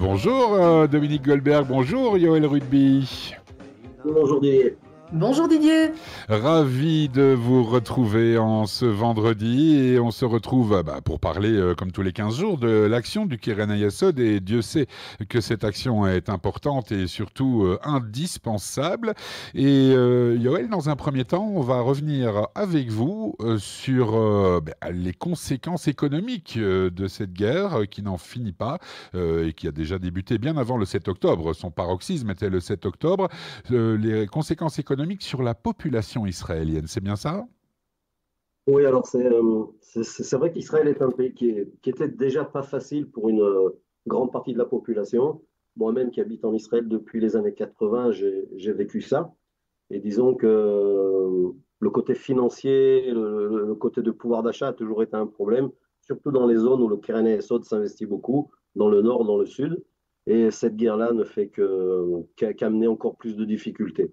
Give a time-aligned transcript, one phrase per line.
[0.00, 3.36] Bonjour euh, Dominique Goldberg, bonjour Yoël Rugby.
[4.04, 4.42] Bonjour.
[5.12, 5.90] Bonjour Didier.
[6.28, 11.50] Ravi de vous retrouver en ce vendredi et on se retrouve euh, bah, pour parler,
[11.50, 14.86] euh, comme tous les 15 jours, de l'action du Kiren Yasod et Dieu sait
[15.28, 19.14] que cette action est importante et surtout euh, indispensable.
[19.52, 24.12] Et Yoël, dans un premier temps, on va revenir avec vous sur
[24.62, 28.78] bah, les conséquences économiques de cette guerre qui n'en finit pas
[29.14, 31.52] et qui a déjà débuté bien avant le 7 octobre.
[31.54, 33.28] Son paroxysme était le 7 octobre.
[33.70, 36.86] les conséquences économiques sur la population israélienne.
[36.86, 37.46] C'est bien ça?
[38.66, 43.10] Oui, alors euh, c'est vrai qu'Israël est un pays qui, qui, était déjà pas facile
[43.10, 43.70] pour une euh,
[44.06, 45.42] grande partie de la population.
[45.76, 49.34] Moi-même qui habite en Israël depuis les années 80, j'ai vécu ça.
[49.90, 55.16] Et disons que euh, le côté financier, le, côté de pouvoir d'achat a toujours été
[55.16, 55.70] un problème,
[56.02, 59.46] surtout dans les zones où le Keren Esod s'investit beaucoup, dans le nord, dans le
[59.46, 59.82] sud.
[60.26, 64.12] Et cette guerre-là ne fait qu'amener encore plus de difficultés.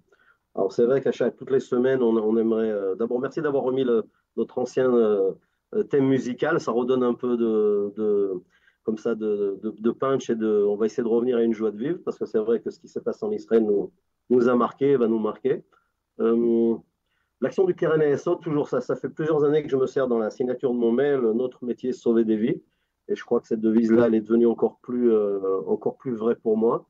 [0.58, 3.86] Alors c'est vrai qu'à chaque toutes les semaines, on, aimerait euh, d'abord merci d'avoir remis
[4.36, 5.32] notre ancien euh,
[5.88, 6.58] thème musical.
[6.58, 8.42] Ça redonne un peu de,
[8.82, 10.64] comme ça de, de, punch et de.
[10.68, 12.70] On va essayer de revenir à une joie de vivre parce que c'est vrai que
[12.70, 13.92] ce qui s'est passé en Israël nous,
[14.30, 15.62] nous a marqué, va nous marquer.
[16.18, 16.74] Euh,
[17.40, 20.18] l'action du Keren ESO, toujours ça, ça fait plusieurs années que je me sers dans
[20.18, 21.20] la signature de mon mail.
[21.20, 22.60] Notre métier, sauver des vies.
[23.06, 25.16] Et je crois que cette devise-là, elle est devenue encore plus,
[25.68, 26.84] encore plus vraie pour moi.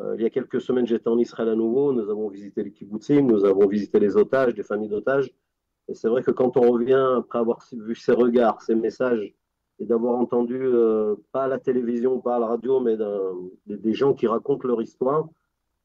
[0.00, 1.92] Euh, il y a quelques semaines, j'étais en Israël à nouveau.
[1.92, 5.30] Nous avons visité les kibbutzim, nous avons visité les otages, des familles d'otages.
[5.88, 9.34] Et c'est vrai que quand on revient, après avoir vu ces regards, ces messages,
[9.80, 12.96] et d'avoir entendu, euh, pas à la télévision, pas à la radio, mais
[13.66, 15.28] des, gens qui racontent leur histoire,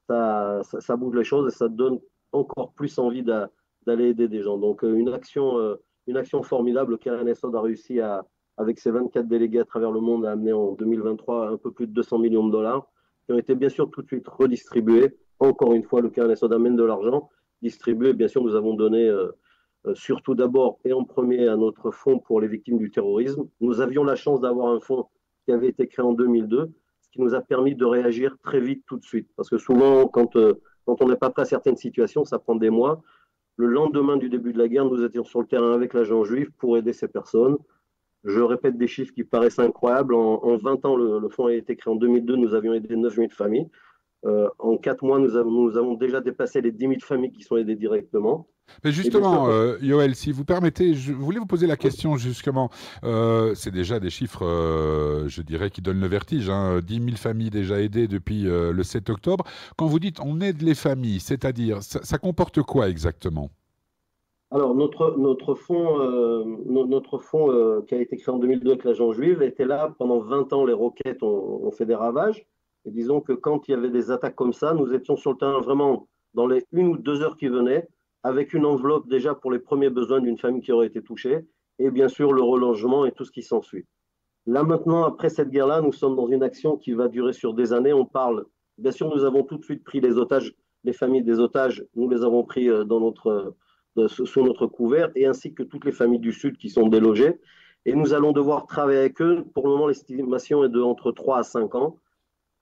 [0.08, 2.00] ça, ça, bouge les choses et ça donne
[2.32, 4.58] encore plus envie d'aller aider des gens.
[4.58, 5.76] Donc, euh, une action,
[6.06, 6.98] une action formidable.
[6.98, 8.24] Karen Essod a réussi à,
[8.56, 11.86] avec ses 24 délégués à travers le monde, à amener en 2023 un peu plus
[11.86, 12.88] de 200 millions de dollars
[13.32, 15.16] ont été bien sûr tout de suite redistribués.
[15.38, 17.30] Encore une fois, le Carnet Soda amène de l'argent
[17.62, 18.12] distribué.
[18.12, 19.30] Bien sûr, nous avons donné euh,
[19.86, 23.48] euh, surtout d'abord et en premier à notre fonds pour les victimes du terrorisme.
[23.60, 25.06] Nous avions la chance d'avoir un fonds
[25.44, 26.70] qui avait été créé en 2002,
[27.00, 29.28] ce qui nous a permis de réagir très vite tout de suite.
[29.36, 30.54] Parce que souvent, quand, euh,
[30.84, 33.02] quand on n'est pas prêt à certaines situations, ça prend des mois.
[33.56, 36.48] Le lendemain du début de la guerre, nous étions sur le terrain avec l'agent juif
[36.58, 37.56] pour aider ces personnes.
[38.24, 40.14] Je répète des chiffres qui paraissent incroyables.
[40.14, 43.28] En, 20 ans, le, fonds a été créé en 2002, nous avions aidé 9 000
[43.30, 43.68] familles.
[44.26, 47.42] Euh, en 4 mois, nous avons, nous avons, déjà dépassé les 10 000 familles qui
[47.42, 48.46] sont aidées directement.
[48.84, 52.70] Mais justement, euh, Yoël, si vous permettez, je voulais vous poser la question justement.
[53.02, 54.44] Euh, c'est déjà des chiffres,
[55.26, 56.50] je dirais, qui donnent le vertige.
[56.50, 59.44] Hein, 10 000 familles déjà aidées depuis le 7 octobre.
[59.76, 63.50] Quand vous dites on aide les familles, c'est-à-dire, ça comporte quoi exactement?
[64.52, 69.12] Alors, notre, notre fonds, euh, notre euh, qui a été créé en 2002 avec l'agent
[69.12, 70.64] juive était là pendant 20 ans.
[70.64, 72.44] Les roquettes ont, fait des ravages.
[72.84, 75.36] Et disons que quand il y avait des attaques comme ça, nous étions sur le
[75.36, 77.86] terrain vraiment dans les une ou deux heures qui venaient,
[78.24, 81.46] avec une enveloppe déjà pour les premiers besoins d'une famille qui aurait été touchée,
[81.78, 83.86] et bien sûr le relogement et tout ce qui s'ensuit.
[84.46, 87.72] Là maintenant, après cette guerre-là, nous sommes dans une action qui va durer sur des
[87.72, 87.92] années.
[87.92, 88.46] On parle,
[88.78, 92.08] bien sûr, nous avons tout de suite pris les otages, les familles des otages, nous
[92.08, 93.54] les avons pris euh, dans notre
[94.06, 97.38] sous notre couvert, et ainsi que toutes les familles du Sud qui sont délogées.
[97.86, 99.44] Et nous allons devoir travailler avec eux.
[99.54, 101.96] Pour le moment, l'estimation est de entre 3 à 5 ans.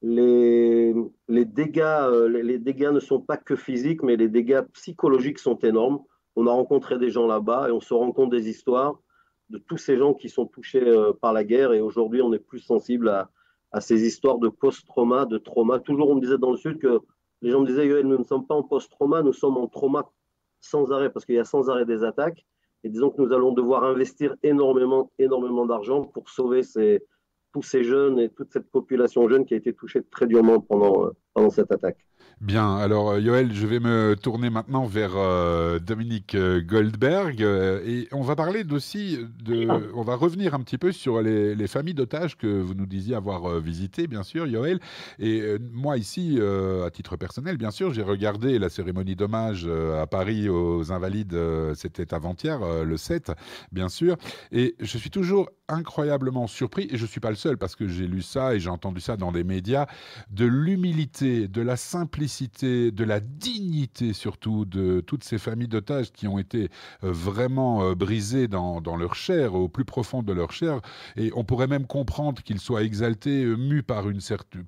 [0.01, 0.95] Les,
[1.27, 5.59] les, dégâts, euh, les, dégâts ne sont pas que physiques, mais les dégâts psychologiques sont
[5.59, 6.01] énormes.
[6.37, 9.01] On a rencontré des gens là-bas et on se rend compte des histoires
[9.51, 11.73] de tous ces gens qui sont touchés euh, par la guerre.
[11.73, 13.31] Et aujourd'hui, on est plus sensible à,
[13.73, 15.81] à ces histoires de post-trauma, de trauma.
[15.81, 17.01] Toujours, on me disait dans le Sud que
[17.43, 20.09] les gens me disaient, nous ne sommes pas en post-trauma, nous sommes en trauma
[20.61, 22.45] sans arrêt, parce qu'il y a sans arrêt des attaques.
[22.85, 26.63] Et disons que nous allons devoir investir énormément, énormément d'argent pour sauver
[27.53, 31.07] tous ces jeunes et toute cette population jeune qui a été touchée très durement pendant,
[31.07, 31.99] euh, pendant cette attaque.
[32.41, 38.07] Bien, alors euh, Yoël, je vais me tourner maintenant vers euh, Dominique euh, Goldberg et
[38.13, 42.37] on va parler aussi de, on va revenir un petit peu sur les, familles d'otages
[42.37, 44.79] que vous nous disiez avoir visitées, bien sûr, Yoël.
[45.19, 45.43] Et
[45.73, 50.93] moi ici, à titre personnel, bien sûr, j'ai regardé la cérémonie d'hommage à Paris aux
[50.93, 51.37] Invalides,
[51.75, 53.33] c'était avant-hier, le 7,
[53.71, 54.17] bien sûr,
[54.51, 57.87] et je suis toujours incroyablement surpris, et je ne suis pas le seul parce que
[57.87, 59.87] j'ai lu ça et j'ai entendu ça dans les médias,
[60.31, 66.29] de l'humilité, de la simplicité de la dignité surtout de toutes ces familles d'otages qui
[66.29, 66.69] ont été
[67.05, 70.81] euh, vraiment euh, brisées dans, leur chair, au plus profond de leur chair.
[71.17, 74.21] Et on pourrait même comprendre qu'ils soient exaltés, mus par une,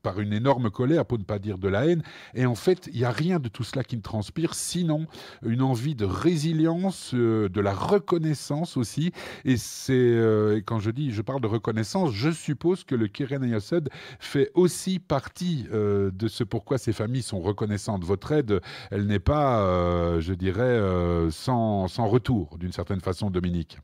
[0.03, 2.03] par une énorme colère, pour ne pas dire de la haine.
[2.35, 5.07] Et en fait, il n'y a rien de tout cela qui ne transpire, sinon
[5.45, 9.13] une envie de résilience, de la reconnaissance aussi.
[9.45, 13.89] Et c'est quand je dis, je parle de reconnaissance, je suppose que le Keren Ayasod
[14.19, 18.05] fait aussi partie euh, de ce pourquoi ces familles sont reconnaissantes.
[18.05, 18.61] Votre aide,
[18.91, 23.79] elle n'est pas, euh, je dirais, euh, sans, sans retour, d'une certaine façon, Dominique.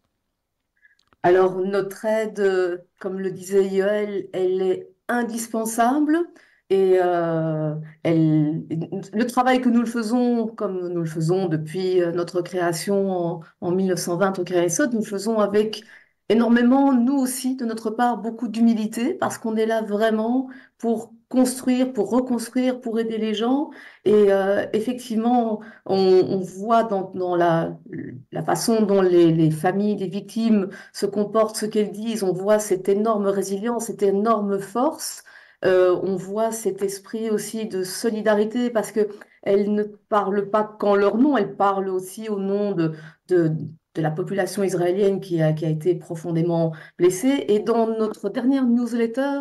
[1.22, 6.18] Alors, notre aide, comme le disait Yoel, elle est indispensable.
[6.68, 6.94] Et
[8.02, 8.64] elle,
[9.12, 13.70] le travail que nous le faisons, comme nous le faisons depuis notre création en, en
[13.72, 15.84] 1920 au Créaissot, nous le faisons avec
[16.28, 21.92] énormément, nous aussi, de notre part, beaucoup d'humilité, parce qu'on est là vraiment pour construire,
[21.92, 23.70] pour reconstruire, pour aider les gens.
[24.04, 27.76] Et euh, effectivement, on, voit dans, dans la,
[28.32, 32.58] la, façon dont les, les, familles des victimes se comportent, ce qu'elles disent, on voit
[32.58, 35.24] cette énorme résilience, cette énorme force.
[35.64, 39.08] Euh, on voit cet esprit aussi de solidarité parce que
[39.42, 42.92] elles ne parlent pas qu'en leur nom, elles parlent aussi au nom de,
[43.28, 43.52] de
[43.96, 47.46] de la population israélienne qui a, qui a été profondément blessée.
[47.48, 49.40] Et dans notre dernière newsletter,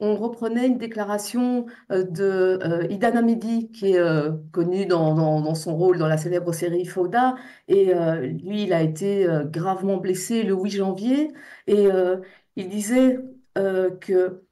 [0.00, 5.54] on reprenait une déclaration euh, de euh, Idan Hamidi, qui est euh, connu dans, dans,
[5.54, 7.36] son rôle dans la célèbre série Fauda.
[7.68, 7.92] Et
[8.42, 11.32] lui, il a été gravement blessé le 8 janvier.
[11.66, 11.88] Et
[12.56, 13.18] il disait
[13.54, 14.42] que,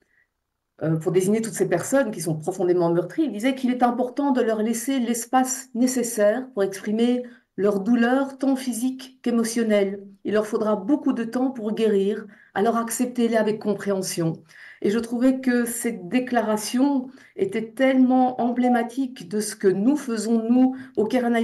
[1.00, 4.40] pour désigner toutes ces personnes qui sont profondément meurtries, il disait qu'il est important de
[4.40, 7.24] leur laisser l'espace nécessaire pour exprimer
[7.56, 10.04] leur douleur tant physique qu'émotionnelle.
[10.24, 14.34] Il leur faudra beaucoup de temps pour guérir, alors acceptez-les avec compréhension.
[14.84, 20.74] Et je trouvais que cette déclaration était tellement emblématique de ce que nous faisons, nous,
[20.96, 21.38] au Keren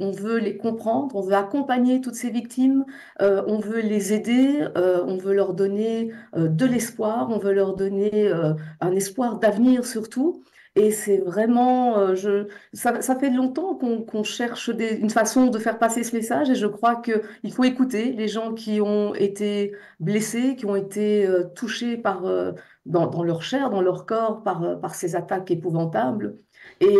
[0.00, 2.86] On veut les comprendre, on veut accompagner toutes ces victimes,
[3.20, 7.52] euh, on veut les aider, euh, on veut leur donner euh, de l'espoir, on veut
[7.52, 8.32] leur donner
[8.80, 10.42] un espoir d'avenir surtout.
[10.78, 16.04] Et c'est vraiment, euh, je, ça, fait longtemps qu'on cherche une façon de faire passer
[16.04, 20.66] ce message et je crois qu'il faut écouter les gens qui ont été blessés, qui
[20.66, 22.52] ont été euh, touchés par, euh,
[22.86, 26.38] dans, leur chair, dans leur corps par, par ces attaques épouvantables.
[26.80, 26.96] Et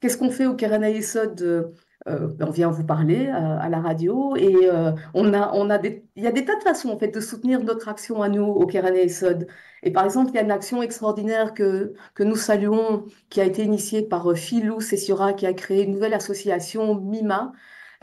[0.00, 0.84] qu'est-ce qu'on fait au Keren
[2.08, 4.56] euh, on vient vous parler à, la radio et
[5.14, 7.20] on a, on a des, il y a des tas de façons en fait de
[7.20, 8.96] soutenir notre action à nous au Keren
[9.82, 13.44] et par exemple, il y a une action extraordinaire que, que nous saluons, qui a
[13.44, 17.52] été initiée par euh, Philou Cessiora, qui a créé une nouvelle association, MIMA,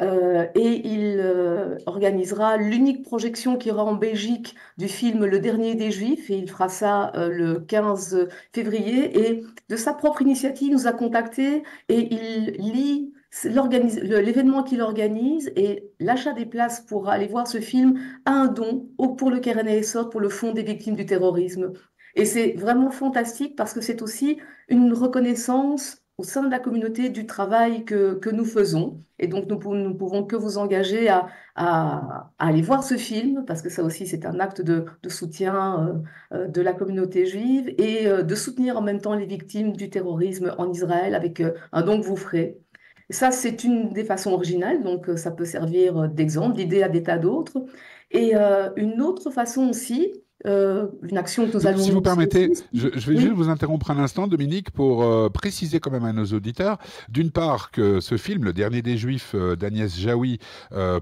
[0.02, 5.76] euh, et il euh, organisera l'unique projection qui aura en Belgique du film Le Dernier
[5.76, 9.28] des Juifs, et il fera ça le 15 février.
[9.28, 13.14] Et de sa propre initiative, il nous a contactés et il lit
[13.44, 18.90] l'événement qu'il organise et l'achat des places pour aller voir ce film a un don
[19.18, 21.74] pour le Keren Esot, pour le Fonds des victimes du terrorisme.
[22.16, 24.38] Et c'est vraiment fantastique parce que c'est aussi
[24.70, 29.04] une reconnaissance au sein de la communauté du travail que, que nous faisons.
[29.20, 31.28] Et donc, nous, ne pouvons que vous engager à,
[32.40, 36.04] aller voir ce film, parce que ça aussi, c'est un acte de, de soutien
[36.34, 39.74] euh, euh, de la communauté juive et euh, de soutenir en même temps les victimes
[39.74, 41.42] du terrorisme en Israël avec
[41.72, 42.60] un don que vous ferez.
[43.10, 46.90] Ça, c'est une des façons originales, donc euh, ça peut servir euh, d'exemple, d'idée à
[46.90, 47.66] des tas d'autres.
[48.12, 51.80] Et euh, une autre façon aussi, euh, une action que nous allons...
[51.80, 55.80] Si vous permettez, je, je vais juste vous interrompre un instant, Dominique, pour euh, préciser
[55.80, 56.78] quand même à nos auditeurs,
[57.10, 60.40] d'une part, que ce film, Le Dernier des Juifs euh, d'Agnès Jaoui,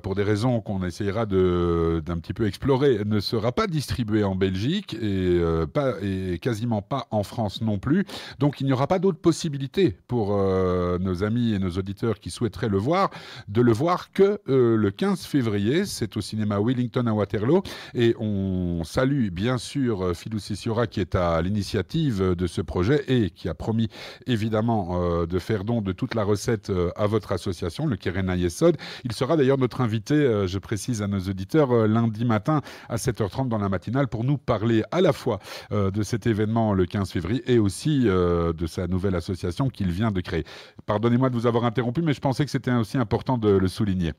[0.04, 4.96] pour des raisons qu'on essayera d'un petit peu explorer, ne sera pas distribué en Belgique
[5.02, 5.40] et,
[5.74, 8.06] pas, et quasiment pas en France non plus.
[8.40, 12.70] Donc il n'y aura pas d'autre possibilité pour nos amis et nos auditeurs qui souhaiteraient
[12.70, 13.10] le voir,
[13.48, 15.86] de le voir que le 15 février.
[15.86, 17.64] C'est au cinéma Wellington à Waterloo.
[17.94, 22.62] Et on salue bien sûr euh, Philou Sisiora qui est à l'initiative euh, de ce
[22.62, 23.90] projet et qui a promis
[24.28, 28.78] évidemment euh, de faire don de toute la recette à votre association, le Keren Yesod.
[29.04, 33.58] Il sera d'ailleurs notre invité, je précise à nos auditeurs, lundi matin à 7h30 dans
[33.58, 35.40] la matinale pour nous parler à la fois
[35.72, 40.22] de cet événement le 15 février et aussi de sa nouvelle association qu'il vient de
[40.22, 40.44] créer.
[40.86, 44.14] Pardonnez-moi de vous avoir interrompu, mais je pensais que c'était aussi important de le souligner.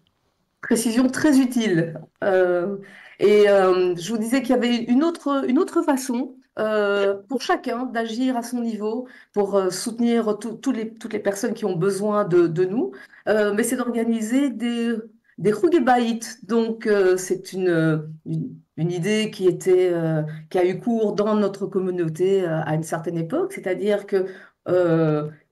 [0.68, 1.94] Précision très utile.
[3.18, 7.42] Et euh, je vous disais qu'il y avait une autre, une autre façon euh, pour
[7.42, 11.76] chacun d'agir à son niveau, pour euh, soutenir tous les, toutes les personnes qui ont
[11.76, 12.92] besoin de, de nous,
[13.28, 14.94] euh, mais c'est d'organiser des,
[15.38, 15.52] des
[16.44, 19.92] Donc, euh, c'est une, une, une, idée qui, était,
[20.50, 24.26] qui a eu cours dans notre communauté à une certaine époque, c'est-à-dire que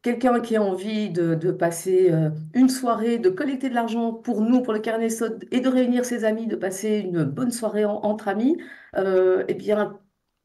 [0.04, 4.62] quelqu'un qui a envie de, passer euh, une soirée, de collecter de l'argent pour nous,
[4.62, 8.28] pour le carnet SOD, et de réunir ses amis, de passer une bonne soirée entre
[8.28, 8.58] amis,
[8.96, 9.98] euh, eh bien,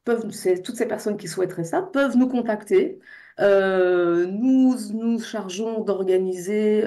[0.04, 0.32] toutes
[0.76, 3.00] ces personnes qui souhaiteraient ça peuvent nous contacter.
[3.40, 6.84] Euh, nous nous chargeons d'organiser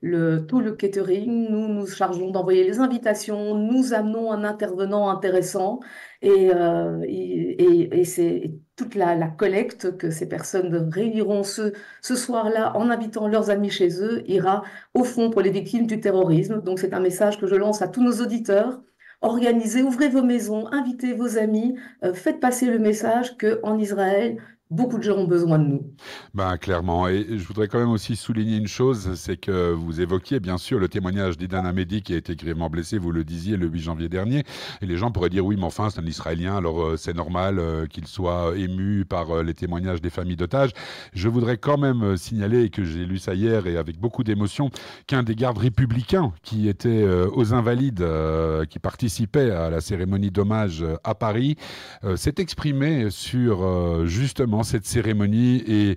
[0.00, 5.80] le, tout le catering, nous nous chargeons d'envoyer les invitations, nous amenons un intervenant intéressant
[6.22, 13.50] et, et c'est toute la, collecte que ces personnes réuniront ce, soir-là en invitant leurs
[13.50, 14.62] amis chez eux ira
[14.94, 16.62] au fond pour les victimes du terrorisme.
[16.62, 18.80] Donc c'est un message que je lance à tous nos auditeurs.
[19.20, 24.38] Organisez, ouvrez vos maisons, invitez vos amis, euh, faites passer le message qu'en Israël,
[24.72, 25.82] beaucoup de gens ont besoin de nous.
[26.34, 27.06] Ben, clairement.
[27.06, 30.78] Et je voudrais quand même aussi souligner une chose, c'est que vous évoquiez bien sûr
[30.78, 34.08] le témoignage d'Idan Hamedi qui a été grièvement blessé, vous le disiez, le 8 janvier
[34.08, 34.44] dernier.
[34.80, 37.58] Et les gens pourraient dire oui, mais enfin, c'est un Israélien, alors euh, c'est normal
[37.58, 40.70] euh, qu'il soit ému par euh, les témoignages des familles d'otages.
[41.12, 44.70] Je voudrais quand même signaler, que j'ai lu ça hier et avec beaucoup d'émotion,
[45.06, 48.04] qu'un des gardes républicains qui était aux Invalides,
[48.70, 51.56] qui participait à la cérémonie d'hommage à Paris,
[52.16, 55.96] s'est exprimé sur justement cette cérémonie et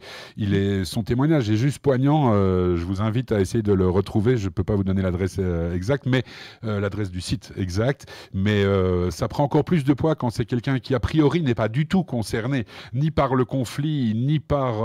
[0.84, 2.32] son témoignage est juste poignant.
[2.34, 4.38] Euh, je vous invite à essayer de le retrouver.
[4.38, 6.24] Je ne peux pas vous donner l'adresse euh, exacte, mais
[6.64, 8.06] euh, l'adresse du site exact.
[8.34, 8.64] Mais
[9.12, 11.88] ça prend encore plus de poids quand c'est quelqu'un qui a priori n'est pas du
[11.88, 14.76] tout concerné ni par le conflit ni par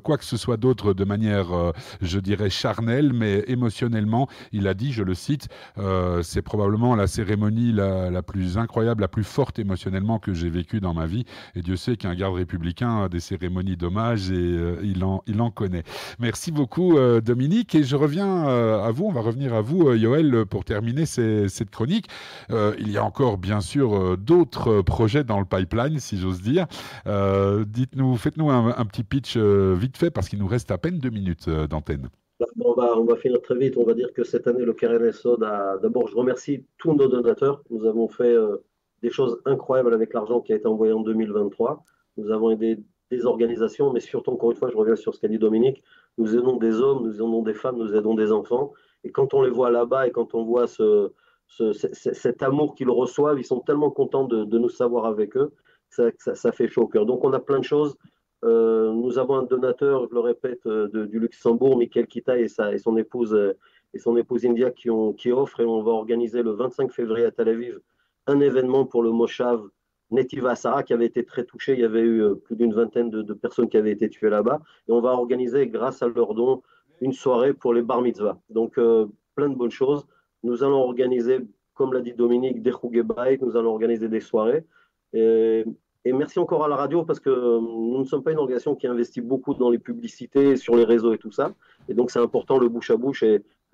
[0.00, 4.28] quoi que ce soit d'autre de manière, je dirais charnelle, mais émotionnellement.
[4.52, 5.48] Il a dit, je le cite,
[6.22, 10.80] c'est probablement la cérémonie la, la, plus incroyable, la plus forte émotionnellement que j'ai vécue
[10.80, 11.24] dans ma vie.
[11.54, 15.04] Et Dieu sait qu'un garde républicain cérémonies d'hommage et euh, il,
[15.40, 15.82] en, connaît.
[16.18, 19.92] Merci beaucoup euh, Dominique et je reviens euh, à vous, on va revenir à vous
[19.94, 22.06] Yoël pour terminer cette chronique.
[22.50, 26.66] il y a encore bien sûr d'autres projets dans le pipeline si j'ose dire.
[27.06, 31.48] Dites-nous, faites-nous un, petit pitch vite fait parce qu'il nous reste à peine deux minutes
[31.48, 32.08] d'antenne.
[32.60, 33.76] On va, on va finir très vite.
[33.76, 37.62] On va dire que cette année, le KRNSO, d'abord, je remercie tous nos donateurs.
[37.70, 38.36] Nous avons fait
[39.02, 41.84] des choses incroyables avec l'argent qui a été envoyé en 2023.
[42.16, 42.78] Nous avons aidé
[43.10, 45.82] des organisations, mais surtout, encore une fois, je reviens sur ce qu'a dit Dominique,
[46.18, 48.72] nous aidons des hommes, nous aidons des femmes, nous aidons des enfants.
[49.04, 51.12] Et quand on les voit là-bas et quand on voit ce,
[51.48, 55.52] cet amour qu'ils reçoivent, ils sont tellement contents de, nous savoir avec eux,
[55.88, 57.06] ça, fait chaud au cœur.
[57.06, 57.96] Donc on a plein de choses.
[58.44, 62.96] Euh, nous avons un donateur, je le répète, euh, du Luxembourg, Michael Kita et, son
[62.96, 63.56] épouse euh,
[63.94, 67.30] et son épouse India qui, qui offrent et on va organiser le 25 février à
[67.30, 67.80] Tel Aviv
[68.26, 69.62] un événement pour le Moshav
[70.10, 71.72] Netiva Sarah qui avait été très touché.
[71.74, 74.60] Il y avait eu euh, plus d'une vingtaine de, personnes qui avaient été tuées là-bas.
[74.88, 76.62] Et on va organiser, grâce à leur don,
[77.00, 78.38] une soirée pour les bar mitzvah.
[78.50, 80.06] Donc, euh, plein de bonnes choses.
[80.42, 81.40] Nous allons organiser,
[81.74, 82.72] comme l'a dit Dominique, des
[83.02, 83.42] Bike.
[83.42, 84.64] Nous allons organiser des soirées.
[85.12, 85.64] Et,
[86.04, 88.86] merci encore à la radio parce que euh, nous ne sommes pas une organisation qui
[88.86, 91.52] investit beaucoup dans les publicités, sur les réseaux et tout ça.
[91.88, 93.24] Et donc, c'est important le bouche à bouche.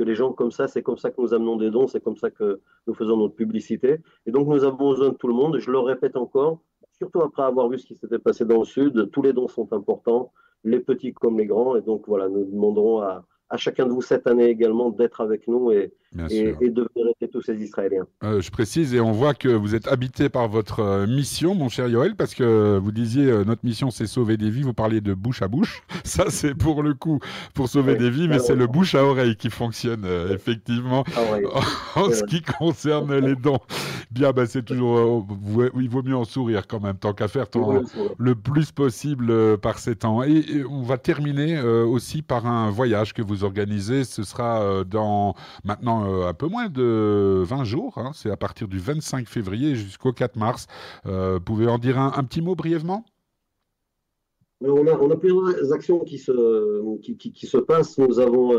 [0.03, 2.17] Que les gens comme ça, c'est comme ça que nous amenons des dons, c'est comme
[2.17, 4.01] ça que nous faisons notre publicité.
[4.27, 6.59] Et donc nous avons besoin de tout le monde, je le répète encore,
[6.99, 9.73] surtout après avoir vu ce qui s'était passé dans le Sud, tous les dons sont
[9.73, 10.33] importants,
[10.65, 14.01] les petits comme les grands, et donc voilà, nous demanderons à, à chacun de vous
[14.01, 15.93] cette année également d'être avec nous et,
[16.31, 18.07] et, de vérifier tous ces Israéliens.
[18.25, 21.69] Euh, je précise et on voit que vous êtes habité par votre euh, mission, mon
[21.69, 24.63] cher Yoel, parce que vous disiez euh, notre mission c'est sauver des vies.
[24.63, 25.83] Vous parliez de bouche à bouche.
[26.05, 27.19] Ça c'est pour le coup
[27.53, 31.21] pour sauver des vies, mais c'est le bouche à oreille qui fonctionne effectivement ah
[32.01, 33.61] en, ce qui concerne les dons.
[34.13, 35.27] Bien, bah, c'est toujours
[35.79, 37.83] il vaut mieux en sourire quand même tant qu'à faire tant,
[38.19, 40.23] le plus possible par ces temps.
[40.23, 45.35] Et, on va terminer aussi par un voyage que vous organisé, Ce sera euh, dans
[45.65, 47.99] maintenant euh, un peu moins de 20 jours.
[47.99, 48.11] Hein.
[48.15, 50.67] C'est à partir du 25 février jusqu'au 4 mars.
[51.07, 53.05] Euh, pouvez en dire un, petit mot brièvement?
[54.61, 57.99] On a, on a, plusieurs actions qui se, qui, qui, se passent.
[57.99, 58.53] Nous avons,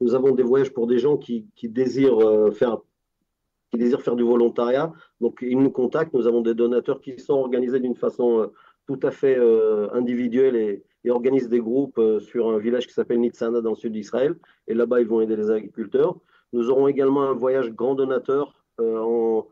[0.00, 2.78] nous avons des voyages pour des gens qui, qui désirent faire
[3.72, 4.92] qui désirent faire du volontariat.
[5.20, 6.14] Donc, ils nous contactent.
[6.14, 8.50] Nous avons des donateurs qui sont organisés d'une façon
[8.86, 9.38] tout à fait
[9.92, 13.92] individuelle et, organisent des groupes euh, sur un village qui s'appelle Nitzana dans le sud
[13.92, 14.36] d'Israël.
[14.68, 16.16] Et là-bas, ils vont aider les agriculteurs.
[16.52, 19.42] Nous aurons également un voyage grand donateur euh,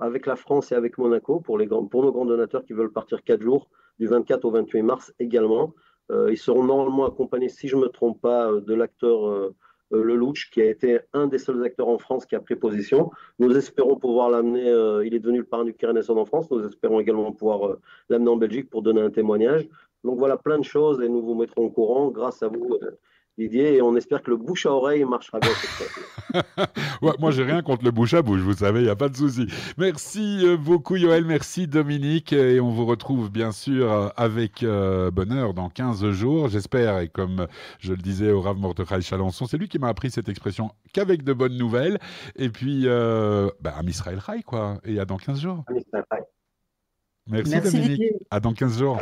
[0.00, 3.68] avec la France et avec Monaco pour, nos grands donateurs qui veulent partir quatre jours,
[3.98, 5.74] du 24 au 28 mars également.
[6.12, 9.52] Euh, ils seront normalement accompagnés, si je ne me trompe pas, de l'acteur
[9.90, 13.10] Lelouch, qui a été un des seuls acteurs en France qui a pris position.
[13.38, 14.66] Nous espérons pouvoir l'amener,
[15.04, 17.76] il est devenu le parrain du Kérenesson en France, nous espérons également pouvoir
[18.08, 19.68] l'amener en Belgique pour donner un témoignage.
[20.06, 22.78] Donc voilà, plein de choses et nous vous mettrons au courant grâce à vous.
[22.82, 22.92] Euh,
[23.38, 26.66] Didier, et on espère que le bouche à oreille marchera bien cette fois.
[27.02, 29.10] ouais, moi, j'ai rien contre le bouche à bouche, vous savez, il n'y a pas
[29.10, 29.46] de souci.
[29.76, 31.24] Merci euh, beaucoup, Yoël.
[31.26, 32.32] Merci, Dominique.
[32.32, 36.98] Et on vous retrouve, bien sûr, euh, avec euh, bonheur dans 15 jours, j'espère.
[37.00, 37.46] Et comme
[37.78, 41.22] je le disais au Rav Mordechai Chalençon, c'est lui qui m'a appris cette expression qu'avec
[41.22, 41.98] de bonnes nouvelles.
[42.36, 44.78] Et puis, euh, bah, à Israël Rai, quoi.
[44.84, 45.64] Et à dans 15 jours.
[47.28, 47.90] Merci, Merci, Dominique.
[47.90, 48.16] Didier.
[48.30, 49.00] À dans 15 jours.